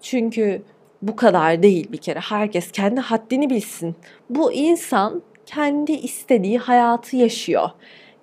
Çünkü 0.00 0.62
bu 1.02 1.16
kadar 1.16 1.62
değil 1.62 1.92
bir 1.92 1.98
kere. 1.98 2.18
Herkes 2.20 2.72
kendi 2.72 3.00
haddini 3.00 3.50
bilsin. 3.50 3.96
Bu 4.30 4.52
insan 4.52 5.22
kendi 5.46 5.92
istediği 5.92 6.58
hayatı 6.58 7.16
yaşıyor. 7.16 7.70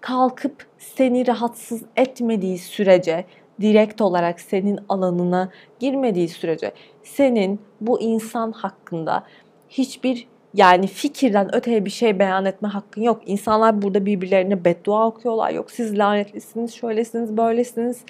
Kalkıp 0.01 0.65
seni 0.77 1.27
rahatsız 1.27 1.81
etmediği 1.95 2.57
sürece 2.57 3.25
direkt 3.61 4.01
olarak 4.01 4.39
senin 4.39 4.79
alanına 4.89 5.49
girmediği 5.79 6.27
sürece 6.27 6.71
senin 7.03 7.59
bu 7.81 8.01
insan 8.01 8.51
hakkında 8.51 9.23
hiçbir 9.69 10.27
yani 10.53 10.87
fikirden 10.87 11.55
öteye 11.55 11.85
bir 11.85 11.89
şey 11.89 12.19
beyan 12.19 12.45
etme 12.45 12.67
hakkın 12.67 13.01
yok. 13.01 13.21
İnsanlar 13.25 13.81
burada 13.81 14.05
birbirlerine 14.05 14.65
beddua 14.65 15.07
okuyorlar. 15.07 15.51
Yok 15.51 15.71
siz 15.71 15.97
lanetlisiniz, 15.97 16.73
şöylesiniz, 16.73 17.37
böylesiniz. 17.37 18.01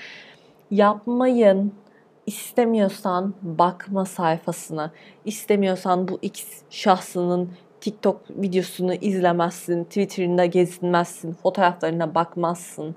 Yapmayın. 0.72 1.74
İstemiyorsan 2.26 3.34
bakma 3.42 4.06
sayfasına. 4.06 4.92
İstemiyorsan 5.26 6.08
bu 6.08 6.20
X 6.22 6.46
şahsının 6.70 7.50
TikTok 7.82 8.22
videosunu 8.30 8.94
izlemezsin, 8.94 9.84
Twitter'ında 9.84 10.46
gezinmezsin, 10.46 11.34
fotoğraflarına 11.34 12.16
bakmazsın 12.16 12.96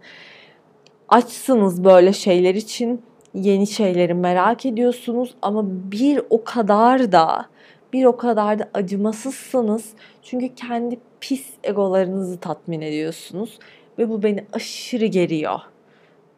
açsınız 1.11 1.85
böyle 1.85 2.12
şeyler 2.12 2.55
için. 2.55 3.02
Yeni 3.35 3.67
şeyleri 3.67 4.14
merak 4.14 4.67
ediyorsunuz 4.67 5.35
ama 5.43 5.62
bir 5.67 6.21
o 6.31 6.45
kadar 6.45 7.12
da 7.12 7.47
bir 7.93 8.05
o 8.05 8.17
kadar 8.17 8.59
da 8.59 8.69
acımasızsınız. 8.75 9.90
Çünkü 10.23 10.55
kendi 10.55 11.00
pis 11.21 11.47
egolarınızı 11.64 12.40
tatmin 12.40 12.81
ediyorsunuz 12.81 13.59
ve 13.99 14.09
bu 14.09 14.23
beni 14.23 14.45
aşırı 14.52 15.07
geriyor. 15.07 15.61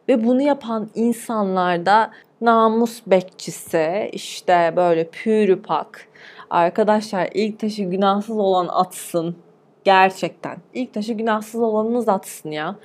Ve 0.09 0.25
bunu 0.25 0.41
yapan 0.41 0.89
insanlarda 0.95 2.11
namus 2.41 3.01
bekçisi, 3.07 4.09
işte 4.11 4.73
böyle 4.75 5.09
pürüpak. 5.09 6.07
Arkadaşlar 6.49 7.29
ilk 7.33 7.59
taşı 7.59 7.83
günahsız 7.83 8.37
olan 8.37 8.67
atsın. 8.67 9.35
Gerçekten. 9.83 10.57
İlk 10.73 10.93
taşı 10.93 11.13
günahsız 11.13 11.61
olanınız 11.61 12.09
atsın 12.09 12.51
ya 12.51 12.75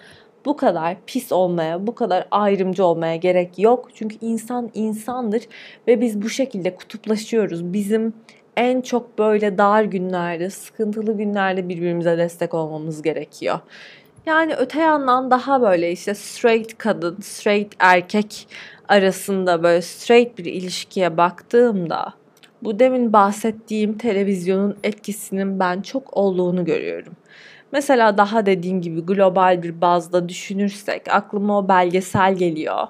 bu 0.46 0.56
kadar 0.56 0.96
pis 1.06 1.32
olmaya, 1.32 1.86
bu 1.86 1.94
kadar 1.94 2.28
ayrımcı 2.30 2.84
olmaya 2.84 3.16
gerek 3.16 3.58
yok. 3.58 3.88
Çünkü 3.94 4.16
insan 4.20 4.70
insandır 4.74 5.42
ve 5.86 6.00
biz 6.00 6.22
bu 6.22 6.28
şekilde 6.28 6.74
kutuplaşıyoruz. 6.74 7.72
Bizim 7.72 8.14
en 8.56 8.80
çok 8.80 9.18
böyle 9.18 9.58
dar 9.58 9.82
günlerde, 9.82 10.50
sıkıntılı 10.50 11.16
günlerde 11.16 11.68
birbirimize 11.68 12.18
destek 12.18 12.54
olmamız 12.54 13.02
gerekiyor. 13.02 13.58
Yani 14.26 14.54
öte 14.54 14.80
yandan 14.80 15.30
daha 15.30 15.62
böyle 15.62 15.92
işte 15.92 16.14
straight 16.14 16.78
kadın, 16.78 17.20
straight 17.20 17.74
erkek 17.78 18.48
arasında 18.88 19.62
böyle 19.62 19.82
straight 19.82 20.38
bir 20.38 20.44
ilişkiye 20.44 21.16
baktığımda 21.16 22.14
bu 22.62 22.78
demin 22.78 23.12
bahsettiğim 23.12 23.98
televizyonun 23.98 24.76
etkisinin 24.84 25.60
ben 25.60 25.82
çok 25.82 26.16
olduğunu 26.16 26.64
görüyorum. 26.64 27.12
Mesela 27.72 28.18
daha 28.18 28.46
dediğim 28.46 28.80
gibi 28.80 29.00
global 29.00 29.62
bir 29.62 29.80
bazda 29.80 30.28
düşünürsek 30.28 31.02
aklıma 31.10 31.58
o 31.58 31.68
belgesel 31.68 32.34
geliyor. 32.34 32.86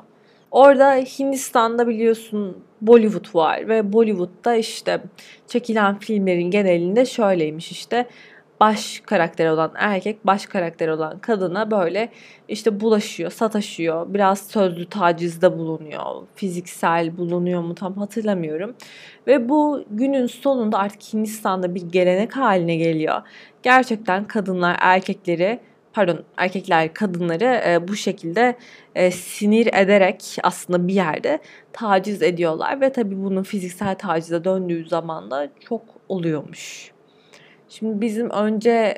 Orada 0.50 0.94
Hindistan'da 0.94 1.88
biliyorsun 1.88 2.56
Bollywood 2.80 3.34
var 3.34 3.68
ve 3.68 3.92
Bollywood'da 3.92 4.54
işte 4.54 5.00
çekilen 5.46 5.98
filmlerin 5.98 6.50
genelinde 6.50 7.06
şöyleymiş 7.06 7.72
işte 7.72 8.06
baş 8.60 9.02
karakter 9.06 9.46
olan 9.46 9.72
erkek 9.74 10.26
baş 10.26 10.46
karakter 10.46 10.88
olan 10.88 11.18
kadına 11.18 11.70
böyle 11.70 12.08
işte 12.48 12.80
bulaşıyor, 12.80 13.30
sataşıyor. 13.30 14.14
Biraz 14.14 14.46
sözlü 14.46 14.88
tacizde 14.88 15.58
bulunuyor. 15.58 16.02
Fiziksel 16.34 17.16
bulunuyor 17.16 17.62
mu 17.62 17.74
tam 17.74 17.96
hatırlamıyorum. 17.96 18.74
Ve 19.26 19.48
bu 19.48 19.84
günün 19.90 20.26
sonunda 20.26 20.78
artık 20.78 21.02
Hindistan'da 21.12 21.74
bir 21.74 21.82
gelenek 21.82 22.36
haline 22.36 22.76
geliyor. 22.76 23.22
Gerçekten 23.62 24.24
kadınlar 24.24 24.76
erkekleri 24.80 25.60
pardon 25.92 26.24
erkekler 26.36 26.94
kadınları 26.94 27.62
e, 27.68 27.88
bu 27.88 27.96
şekilde 27.96 28.56
e, 28.94 29.10
sinir 29.10 29.66
ederek 29.66 30.36
aslında 30.42 30.88
bir 30.88 30.94
yerde 30.94 31.38
taciz 31.72 32.22
ediyorlar 32.22 32.80
ve 32.80 32.92
tabii 32.92 33.24
bunun 33.24 33.42
fiziksel 33.42 33.94
tacize 33.94 34.44
döndüğü 34.44 34.88
zaman 34.88 35.30
da 35.30 35.48
çok 35.60 35.82
oluyormuş. 36.08 36.97
Şimdi 37.68 38.00
bizim 38.00 38.30
önce 38.30 38.94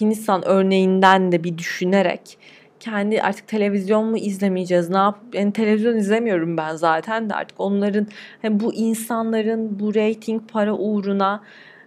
Hindistan 0.00 0.48
örneğinden 0.48 1.32
de 1.32 1.44
bir 1.44 1.58
düşünerek 1.58 2.38
kendi 2.80 3.22
artık 3.22 3.48
televizyon 3.48 4.06
mu 4.06 4.18
izlemeyeceğiz 4.18 4.90
ne 4.90 4.96
yap 4.96 5.18
yani 5.32 5.52
televizyon 5.52 5.96
izlemiyorum 5.96 6.56
ben 6.56 6.76
zaten 6.76 7.30
de 7.30 7.34
artık 7.34 7.60
onların 7.60 8.06
hani 8.42 8.60
bu 8.60 8.74
insanların 8.74 9.80
bu 9.80 9.94
rating 9.94 10.42
para 10.52 10.74
uğruna 10.74 11.44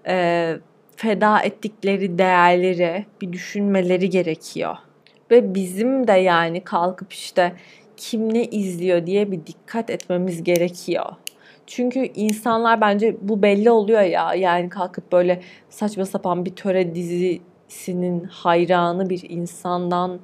e, 0.07 0.55
feda 0.95 1.39
ettikleri 1.39 2.17
değerleri 2.17 3.05
bir 3.21 3.33
düşünmeleri 3.33 4.09
gerekiyor. 4.09 4.75
Ve 5.31 5.55
bizim 5.55 6.07
de 6.07 6.11
yani 6.11 6.63
kalkıp 6.63 7.13
işte 7.13 7.53
kim 7.97 8.33
ne 8.33 8.45
izliyor 8.45 9.05
diye 9.05 9.31
bir 9.31 9.45
dikkat 9.45 9.89
etmemiz 9.89 10.43
gerekiyor. 10.43 11.05
Çünkü 11.71 11.99
insanlar 11.99 12.81
bence 12.81 13.15
bu 13.21 13.41
belli 13.41 13.71
oluyor 13.71 14.01
ya. 14.01 14.33
Yani 14.33 14.69
kalkıp 14.69 15.11
böyle 15.11 15.41
saçma 15.69 16.05
sapan 16.05 16.45
bir 16.45 16.55
töre 16.55 16.95
dizisinin 16.95 18.23
hayranı 18.23 19.09
bir 19.09 19.29
insandan 19.29 20.19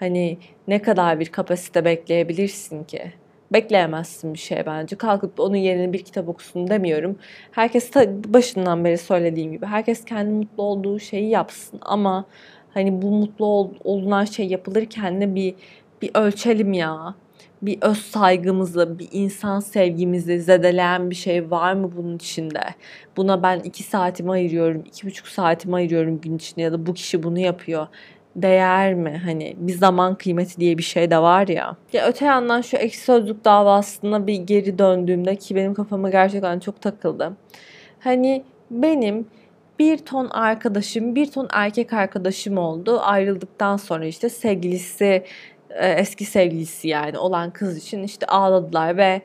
hani 0.00 0.38
ne 0.68 0.82
kadar 0.82 1.20
bir 1.20 1.26
kapasite 1.26 1.84
bekleyebilirsin 1.84 2.84
ki? 2.84 3.12
bekleyemezsin 3.52 4.34
bir 4.34 4.38
şey 4.38 4.66
bence. 4.66 4.96
Kalkıp 4.96 5.40
onun 5.40 5.56
yerine 5.56 5.92
bir 5.92 5.98
kitap 5.98 6.28
okusun 6.28 6.68
demiyorum. 6.68 7.18
Herkes 7.52 7.94
başından 8.26 8.84
beri 8.84 8.98
söylediğim 8.98 9.52
gibi 9.52 9.66
herkes 9.66 10.04
kendi 10.04 10.30
mutlu 10.30 10.62
olduğu 10.62 10.98
şeyi 10.98 11.28
yapsın 11.28 11.78
ama 11.82 12.24
hani 12.74 13.02
bu 13.02 13.10
mutlu 13.10 13.46
ol, 13.46 13.70
olunan 13.84 14.24
şey 14.24 14.46
yapılırken 14.46 15.20
de 15.20 15.34
bir 15.34 15.54
bir 16.02 16.10
ölçelim 16.14 16.72
ya. 16.72 17.14
Bir 17.62 17.78
öz 17.82 17.98
saygımızı, 17.98 18.98
bir 18.98 19.08
insan 19.12 19.60
sevgimizi 19.60 20.40
zedeleyen 20.40 21.10
bir 21.10 21.14
şey 21.14 21.50
var 21.50 21.72
mı 21.72 21.90
bunun 21.96 22.16
içinde? 22.16 22.60
Buna 23.16 23.42
ben 23.42 23.60
iki 23.60 23.82
saatimi 23.82 24.30
ayırıyorum, 24.30 24.84
iki 24.86 25.06
buçuk 25.06 25.28
saatimi 25.28 25.74
ayırıyorum 25.74 26.20
gün 26.20 26.36
içinde 26.36 26.62
ya 26.62 26.72
da 26.72 26.86
bu 26.86 26.94
kişi 26.94 27.22
bunu 27.22 27.38
yapıyor 27.38 27.86
değer 28.36 28.94
mi? 28.94 29.20
Hani 29.24 29.56
bir 29.58 29.72
zaman 29.72 30.14
kıymeti 30.14 30.60
diye 30.60 30.78
bir 30.78 30.82
şey 30.82 31.10
de 31.10 31.18
var 31.18 31.48
ya. 31.48 31.76
Ya 31.92 32.06
öte 32.08 32.24
yandan 32.24 32.60
şu 32.60 32.76
ekşi 32.76 33.00
sözlük 33.00 33.44
davasına 33.44 34.26
bir 34.26 34.34
geri 34.34 34.78
döndüğümde 34.78 35.36
ki 35.36 35.56
benim 35.56 35.74
kafama 35.74 36.10
gerçekten 36.10 36.58
çok 36.58 36.80
takıldı. 36.80 37.32
Hani 38.00 38.44
benim 38.70 39.26
bir 39.78 39.98
ton 39.98 40.28
arkadaşım, 40.28 41.14
bir 41.14 41.30
ton 41.30 41.48
erkek 41.52 41.92
arkadaşım 41.92 42.58
oldu. 42.58 43.00
Ayrıldıktan 43.00 43.76
sonra 43.76 44.06
işte 44.06 44.28
sevgilisi, 44.28 45.24
eski 45.80 46.24
sevgilisi 46.24 46.88
yani 46.88 47.18
olan 47.18 47.50
kız 47.50 47.78
için 47.78 48.02
işte 48.02 48.26
ağladılar 48.26 48.96
ve 48.96 49.22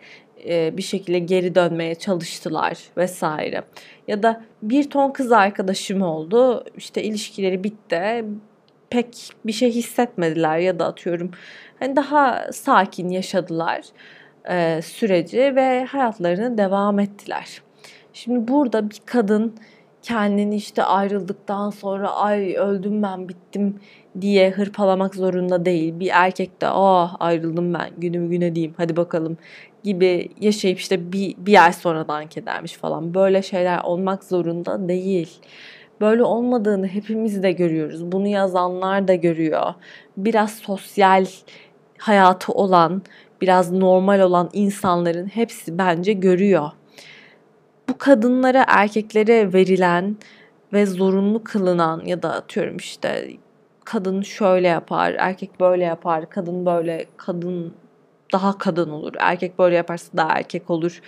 e, 0.49 0.77
bir 0.77 0.81
şekilde 0.81 1.19
geri 1.19 1.55
dönmeye 1.55 1.95
çalıştılar 1.95 2.77
vesaire. 2.97 3.63
Ya 4.07 4.23
da 4.23 4.43
bir 4.61 4.89
ton 4.89 5.11
kız 5.11 5.31
arkadaşım 5.31 6.01
oldu. 6.01 6.65
İşte 6.77 7.03
ilişkileri 7.03 7.63
bitti 7.63 8.25
pek 8.89 9.29
bir 9.45 9.51
şey 9.51 9.71
hissetmediler 9.71 10.57
ya 10.57 10.79
da 10.79 10.85
atıyorum 10.85 11.31
hani 11.79 11.95
daha 11.95 12.51
sakin 12.51 13.09
yaşadılar 13.09 13.81
e, 14.49 14.81
süreci 14.81 15.55
ve 15.55 15.85
hayatlarını 15.85 16.57
devam 16.57 16.99
ettiler. 16.99 17.61
Şimdi 18.13 18.47
burada 18.47 18.89
bir 18.89 19.01
kadın 19.05 19.55
kendini 20.01 20.55
işte 20.55 20.83
ayrıldıktan 20.83 21.69
sonra 21.69 22.11
ay 22.11 22.55
öldüm 22.57 23.03
ben 23.03 23.29
bittim 23.29 23.79
diye 24.21 24.51
hırpalamak 24.51 25.15
zorunda 25.15 25.65
değil. 25.65 25.99
Bir 25.99 26.09
erkek 26.13 26.61
de 26.61 26.67
ah 26.69 27.15
ayrıldım 27.19 27.73
ben 27.73 27.89
günüm 27.97 28.29
güne 28.29 28.55
diyeyim 28.55 28.73
hadi 28.77 28.97
bakalım 28.97 29.37
gibi 29.83 30.29
yaşayıp 30.41 30.79
işte 30.79 31.11
bir, 31.11 31.35
bir 31.37 31.63
ay 31.63 31.73
sonra 31.73 32.07
dank 32.07 32.37
edermiş 32.37 32.73
falan. 32.73 33.13
Böyle 33.13 33.41
şeyler 33.41 33.83
olmak 33.83 34.23
zorunda 34.23 34.87
değil. 34.89 35.39
Böyle 36.01 36.23
olmadığını 36.23 36.87
hepimiz 36.87 37.43
de 37.43 37.51
görüyoruz. 37.51 38.11
Bunu 38.11 38.27
yazanlar 38.27 39.07
da 39.07 39.15
görüyor. 39.15 39.73
Biraz 40.17 40.55
sosyal 40.55 41.25
hayatı 41.97 42.51
olan, 42.51 43.01
biraz 43.41 43.71
normal 43.71 44.19
olan 44.19 44.49
insanların 44.53 45.27
hepsi 45.27 45.77
bence 45.77 46.13
görüyor. 46.13 46.69
Bu 47.89 47.97
kadınlara, 47.97 48.65
erkeklere 48.67 49.53
verilen 49.53 50.17
ve 50.73 50.85
zorunlu 50.85 51.43
kılınan 51.43 52.05
ya 52.05 52.23
da 52.23 52.33
atıyorum 52.33 52.77
işte 52.77 53.31
kadın 53.85 54.21
şöyle 54.21 54.67
yapar, 54.67 55.15
erkek 55.19 55.59
böyle 55.59 55.83
yapar, 55.83 56.29
kadın 56.29 56.65
böyle, 56.65 57.05
kadın 57.17 57.73
daha 58.33 58.57
kadın 58.57 58.89
olur, 58.89 59.13
erkek 59.19 59.59
böyle 59.59 59.75
yaparsa 59.75 60.17
daha 60.17 60.37
erkek 60.37 60.69
olur 60.69 61.01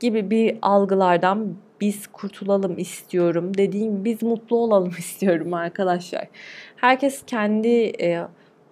gibi 0.00 0.30
bir 0.30 0.58
algılardan 0.62 1.56
biz 1.80 2.06
kurtulalım 2.06 2.78
istiyorum. 2.78 3.56
Dediğim 3.58 4.04
biz 4.04 4.22
mutlu 4.22 4.56
olalım 4.56 4.92
istiyorum 4.98 5.54
arkadaşlar. 5.54 6.28
Herkes 6.76 7.22
kendi 7.26 7.68
e, 8.02 8.20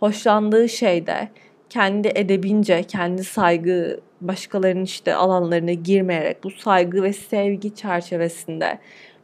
hoşlandığı 0.01 0.69
şeyde 0.69 1.29
kendi 1.71 2.13
edebince, 2.15 2.83
kendi 2.83 3.25
saygı 3.25 4.01
başkalarının 4.21 4.85
işte 4.85 5.15
alanlarına 5.15 5.73
girmeyerek 5.73 6.45
bu 6.45 6.51
saygı 6.51 7.03
ve 7.03 7.13
sevgi 7.13 7.75
çerçevesinde 7.75 8.79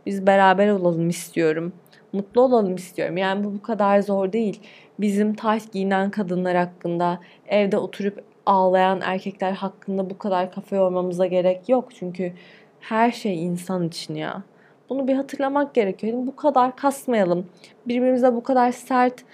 biz 0.06 0.26
beraber 0.26 0.68
olalım 0.68 1.08
istiyorum. 1.08 1.72
Mutlu 2.16 2.40
olalım 2.40 2.74
istiyorum. 2.74 3.16
Yani 3.16 3.44
bu 3.44 3.54
bu 3.54 3.62
kadar 3.62 4.00
zor 4.00 4.32
değil. 4.32 4.60
Bizim 5.00 5.34
tayt 5.34 5.72
giyinen 5.72 6.10
kadınlar 6.10 6.56
hakkında, 6.56 7.20
evde 7.48 7.78
oturup 7.78 8.24
ağlayan 8.46 9.00
erkekler 9.00 9.52
hakkında 9.52 10.10
bu 10.10 10.18
kadar 10.18 10.52
kafa 10.52 10.76
yormamıza 10.76 11.26
gerek 11.26 11.68
yok. 11.68 11.88
Çünkü 11.98 12.32
her 12.80 13.10
şey 13.12 13.44
insan 13.44 13.88
için 13.88 14.14
ya. 14.14 14.42
Bunu 14.88 15.08
bir 15.08 15.14
hatırlamak 15.14 15.74
gerekiyor. 15.74 16.12
Yani 16.12 16.26
bu 16.26 16.36
kadar 16.36 16.76
kasmayalım. 16.76 17.46
Birbirimize 17.88 18.34
bu 18.34 18.42
kadar 18.42 18.72
sert 18.72 19.24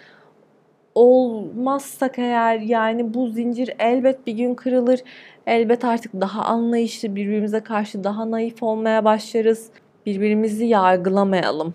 olmazsak 0.94 2.18
eğer 2.18 2.58
yani 2.60 3.14
bu 3.14 3.28
zincir 3.28 3.70
elbet 3.78 4.26
bir 4.26 4.32
gün 4.32 4.54
kırılır. 4.54 5.00
Elbet 5.46 5.84
artık 5.84 6.20
daha 6.20 6.42
anlayışlı 6.44 7.16
birbirimize 7.16 7.60
karşı 7.60 8.04
daha 8.04 8.30
naif 8.30 8.62
olmaya 8.62 9.04
başlarız. 9.04 9.70
Birbirimizi 10.06 10.64
yargılamayalım. 10.66 11.74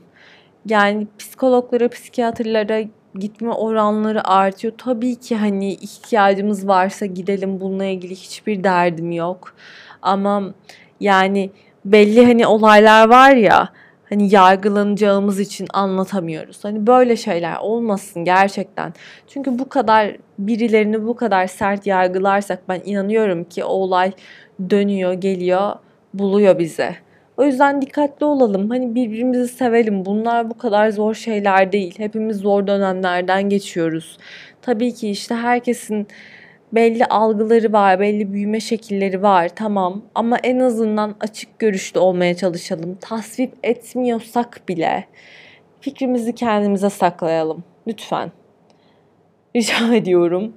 Yani 0.70 1.08
psikologlara, 1.20 1.90
psikiyatrlara 1.90 2.82
gitme 3.16 3.52
oranları 3.52 4.28
artıyor. 4.28 4.74
Tabii 4.78 5.16
ki 5.16 5.36
hani 5.36 5.74
ihtiyacımız 5.74 6.68
varsa 6.68 7.06
gidelim 7.06 7.62
bununla 7.62 7.86
ilgili 7.86 8.16
hiçbir 8.16 8.64
derdim 8.64 9.12
yok. 9.12 9.54
Ama 10.02 10.54
yani 11.00 11.52
belli 11.86 12.26
hani 12.26 12.48
olaylar 12.48 13.10
var 13.10 13.32
ya 13.32 13.70
hani 14.10 14.36
yargılanacağımız 14.36 15.40
için 15.40 15.68
anlatamıyoruz. 15.74 16.64
Hani 16.64 16.88
böyle 16.88 17.16
şeyler 17.16 17.58
olmasın 17.58 18.26
gerçekten. 18.26 18.94
Çünkü 19.28 19.60
bu 19.60 19.70
kadar 19.70 20.18
birilerini 20.40 21.08
bu 21.08 21.16
kadar 21.16 21.48
sert 21.48 21.88
yargılarsak 21.88 22.70
ben 22.70 22.82
inanıyorum 22.86 23.44
ki 23.44 23.64
o 23.64 23.68
olay 23.68 24.12
dönüyor, 24.70 25.14
geliyor, 25.14 25.72
buluyor 26.14 26.60
bize. 26.60 27.07
O 27.38 27.44
yüzden 27.44 27.82
dikkatli 27.82 28.26
olalım. 28.26 28.70
Hani 28.70 28.96
birbirimizi 28.96 29.48
sevelim. 29.48 30.06
Bunlar 30.06 30.50
bu 30.50 30.58
kadar 30.58 30.90
zor 30.90 31.14
şeyler 31.14 31.72
değil. 31.72 31.94
Hepimiz 31.98 32.38
zor 32.38 32.68
dönemlerden 32.68 33.50
geçiyoruz. 33.50 34.18
Tabii 34.62 34.94
ki 34.94 35.10
işte 35.10 35.36
herkesin 35.36 36.08
belli 36.74 37.06
algıları 37.06 37.74
var, 37.74 38.00
belli 38.00 38.34
büyüme 38.34 38.60
şekilleri 38.60 39.22
var 39.22 39.50
tamam 39.56 40.02
ama 40.16 40.38
en 40.38 40.60
azından 40.60 41.16
açık 41.20 41.60
görüşlü 41.60 42.00
olmaya 42.00 42.36
çalışalım. 42.36 42.96
Tasvip 42.96 43.54
etmiyorsak 43.64 44.62
bile 44.68 45.06
fikrimizi 45.82 46.36
kendimize 46.36 46.90
saklayalım 46.90 47.64
lütfen. 47.88 48.32
Rica 49.56 49.96
ediyorum. 49.96 50.54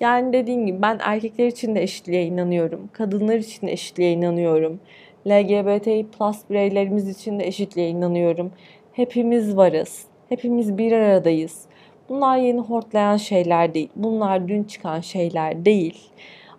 Yani 0.00 0.32
dediğim 0.32 0.66
gibi 0.66 0.82
ben 0.82 0.98
erkekler 1.02 1.46
için 1.46 1.74
de 1.74 1.82
eşitliğe 1.82 2.24
inanıyorum. 2.26 2.88
Kadınlar 2.92 3.36
için 3.36 3.66
de 3.66 3.72
eşitliğe 3.72 4.12
inanıyorum. 4.12 4.80
LGBTİ 5.26 6.06
plus 6.18 6.38
bireylerimiz 6.50 7.08
için 7.08 7.38
de 7.38 7.46
eşitliğe 7.46 7.88
inanıyorum. 7.88 8.52
Hepimiz 8.92 9.56
varız. 9.56 10.04
Hepimiz 10.28 10.78
bir 10.78 10.92
aradayız 10.92 11.66
Bunlar 12.10 12.36
yeni 12.36 12.60
hortlayan 12.60 13.16
şeyler 13.16 13.74
değil. 13.74 13.88
Bunlar 13.96 14.48
dün 14.48 14.64
çıkan 14.64 15.00
şeyler 15.00 15.64
değil. 15.64 16.10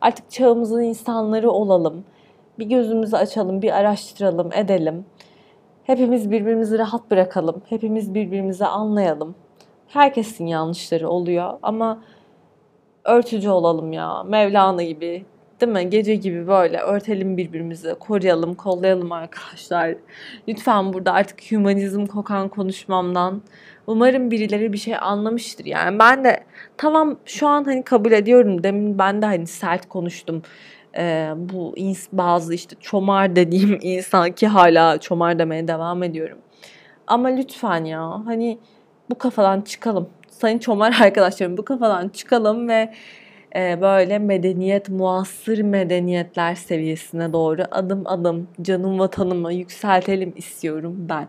Artık 0.02 0.32
çağımızın 0.32 0.82
insanları 0.82 1.52
olalım. 1.52 2.04
Bir 2.60 2.66
gözümüzü 2.66 3.16
açalım, 3.16 3.62
bir 3.62 3.72
araştıralım, 3.72 4.54
edelim. 4.54 5.06
Hepimiz 5.84 6.32
birbirimizi 6.32 6.78
rahat 6.78 7.12
bırakalım. 7.12 7.62
Hepimiz 7.70 8.14
birbirimizi 8.14 8.66
anlayalım. 8.66 9.36
Herkesin 9.88 10.46
yanlışları 10.46 11.10
oluyor 11.10 11.54
ama 11.62 12.04
örtücü 13.04 13.50
olalım 13.50 13.94
ya. 13.94 14.24
Mevlana 14.24 14.84
gibi 14.84 15.26
değil 15.62 15.72
mi? 15.72 15.90
Gece 15.90 16.16
gibi 16.16 16.48
böyle 16.48 16.78
örtelim 16.78 17.38
birbirimizi, 17.38 17.96
koruyalım, 18.00 18.54
kollayalım 18.54 19.12
arkadaşlar. 19.12 19.96
Lütfen 20.48 20.94
burada 20.94 21.14
artık 21.14 21.52
hümanizm 21.52 22.06
kokan 22.06 22.50
konuşmamdan 22.50 23.42
umarım 23.88 24.32
birileri 24.32 24.74
bir 24.74 24.78
şey 24.78 24.96
anlamıştır. 25.02 25.66
Yani 25.66 26.00
ben 26.00 26.24
de 26.24 26.44
tamam 26.78 27.18
şu 27.26 27.48
an 27.48 27.64
hani 27.64 27.84
kabul 27.84 28.12
ediyorum. 28.12 28.64
Demin 28.64 28.98
ben 29.00 29.22
de 29.22 29.26
hani 29.26 29.48
sert 29.48 29.90
konuştum. 29.90 30.42
Ee, 30.98 31.32
bu 31.36 31.74
ins 31.76 32.08
bazı 32.12 32.54
işte 32.54 32.76
çomar 32.80 33.36
dediğim 33.36 33.80
insan 33.82 34.32
ki 34.32 34.48
hala 34.48 34.98
çomar 34.98 35.40
demeye 35.40 35.68
devam 35.68 36.04
ediyorum. 36.04 36.38
Ama 37.08 37.28
lütfen 37.28 37.86
ya 37.86 38.26
hani 38.26 38.60
bu 39.10 39.18
kafadan 39.18 39.62
çıkalım. 39.62 40.10
Sayın 40.42 40.60
çomar 40.60 40.98
arkadaşlarım 41.02 41.58
bu 41.58 41.66
kafadan 41.66 42.10
çıkalım 42.10 42.68
ve 42.70 42.94
e, 43.56 43.82
böyle 43.82 44.20
medeniyet, 44.20 44.90
muasır 44.90 45.60
medeniyetler 45.60 46.56
seviyesine 46.56 47.34
doğru 47.34 47.64
adım 47.72 48.04
adım 48.06 48.48
canım 48.62 49.00
vatanımı 49.00 49.54
yükseltelim 49.54 50.34
istiyorum 50.36 50.96
ben. 51.10 51.28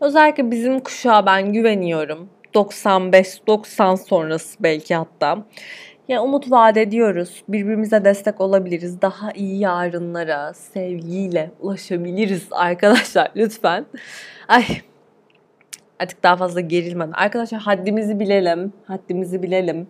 Özellikle 0.00 0.50
bizim 0.50 0.80
kuşağa 0.80 1.26
ben 1.26 1.52
güveniyorum. 1.52 2.28
95-90 2.54 3.96
sonrası 3.96 4.62
belki 4.62 4.94
hatta. 4.94 5.38
Ya 6.08 6.22
umut 6.22 6.50
vaat 6.50 6.76
ediyoruz. 6.76 7.42
Birbirimize 7.48 8.04
destek 8.04 8.40
olabiliriz. 8.40 9.02
Daha 9.02 9.32
iyi 9.32 9.58
yarınlara 9.58 10.54
sevgiyle 10.54 11.50
ulaşabiliriz 11.60 12.46
arkadaşlar 12.50 13.30
lütfen. 13.36 13.86
Ay 14.48 14.64
artık 16.00 16.22
daha 16.22 16.36
fazla 16.36 16.60
gerilmeden. 16.60 17.12
Arkadaşlar 17.12 17.60
haddimizi 17.60 18.20
bilelim. 18.20 18.72
Haddimizi 18.86 19.42
bilelim. 19.42 19.86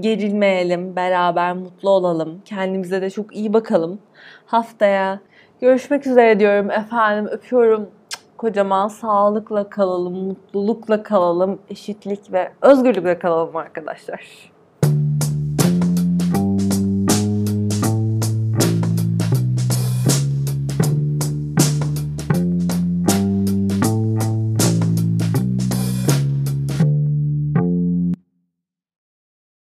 Gerilmeyelim. 0.00 0.96
Beraber 0.96 1.52
mutlu 1.52 1.90
olalım. 1.90 2.42
Kendimize 2.44 3.02
de 3.02 3.10
çok 3.10 3.36
iyi 3.36 3.52
bakalım. 3.52 3.98
Haftaya 4.46 5.20
görüşmek 5.60 6.06
üzere 6.06 6.40
diyorum 6.40 6.70
efendim. 6.70 7.26
Öpüyorum. 7.32 7.90
Kocaman 8.36 8.88
sağlıkla 8.88 9.70
kalalım, 9.70 10.14
mutlulukla 10.14 11.02
kalalım, 11.02 11.58
eşitlik 11.70 12.32
ve 12.32 12.52
özgürlükle 12.62 13.18
kalalım 13.18 13.56
arkadaşlar. 13.56 14.50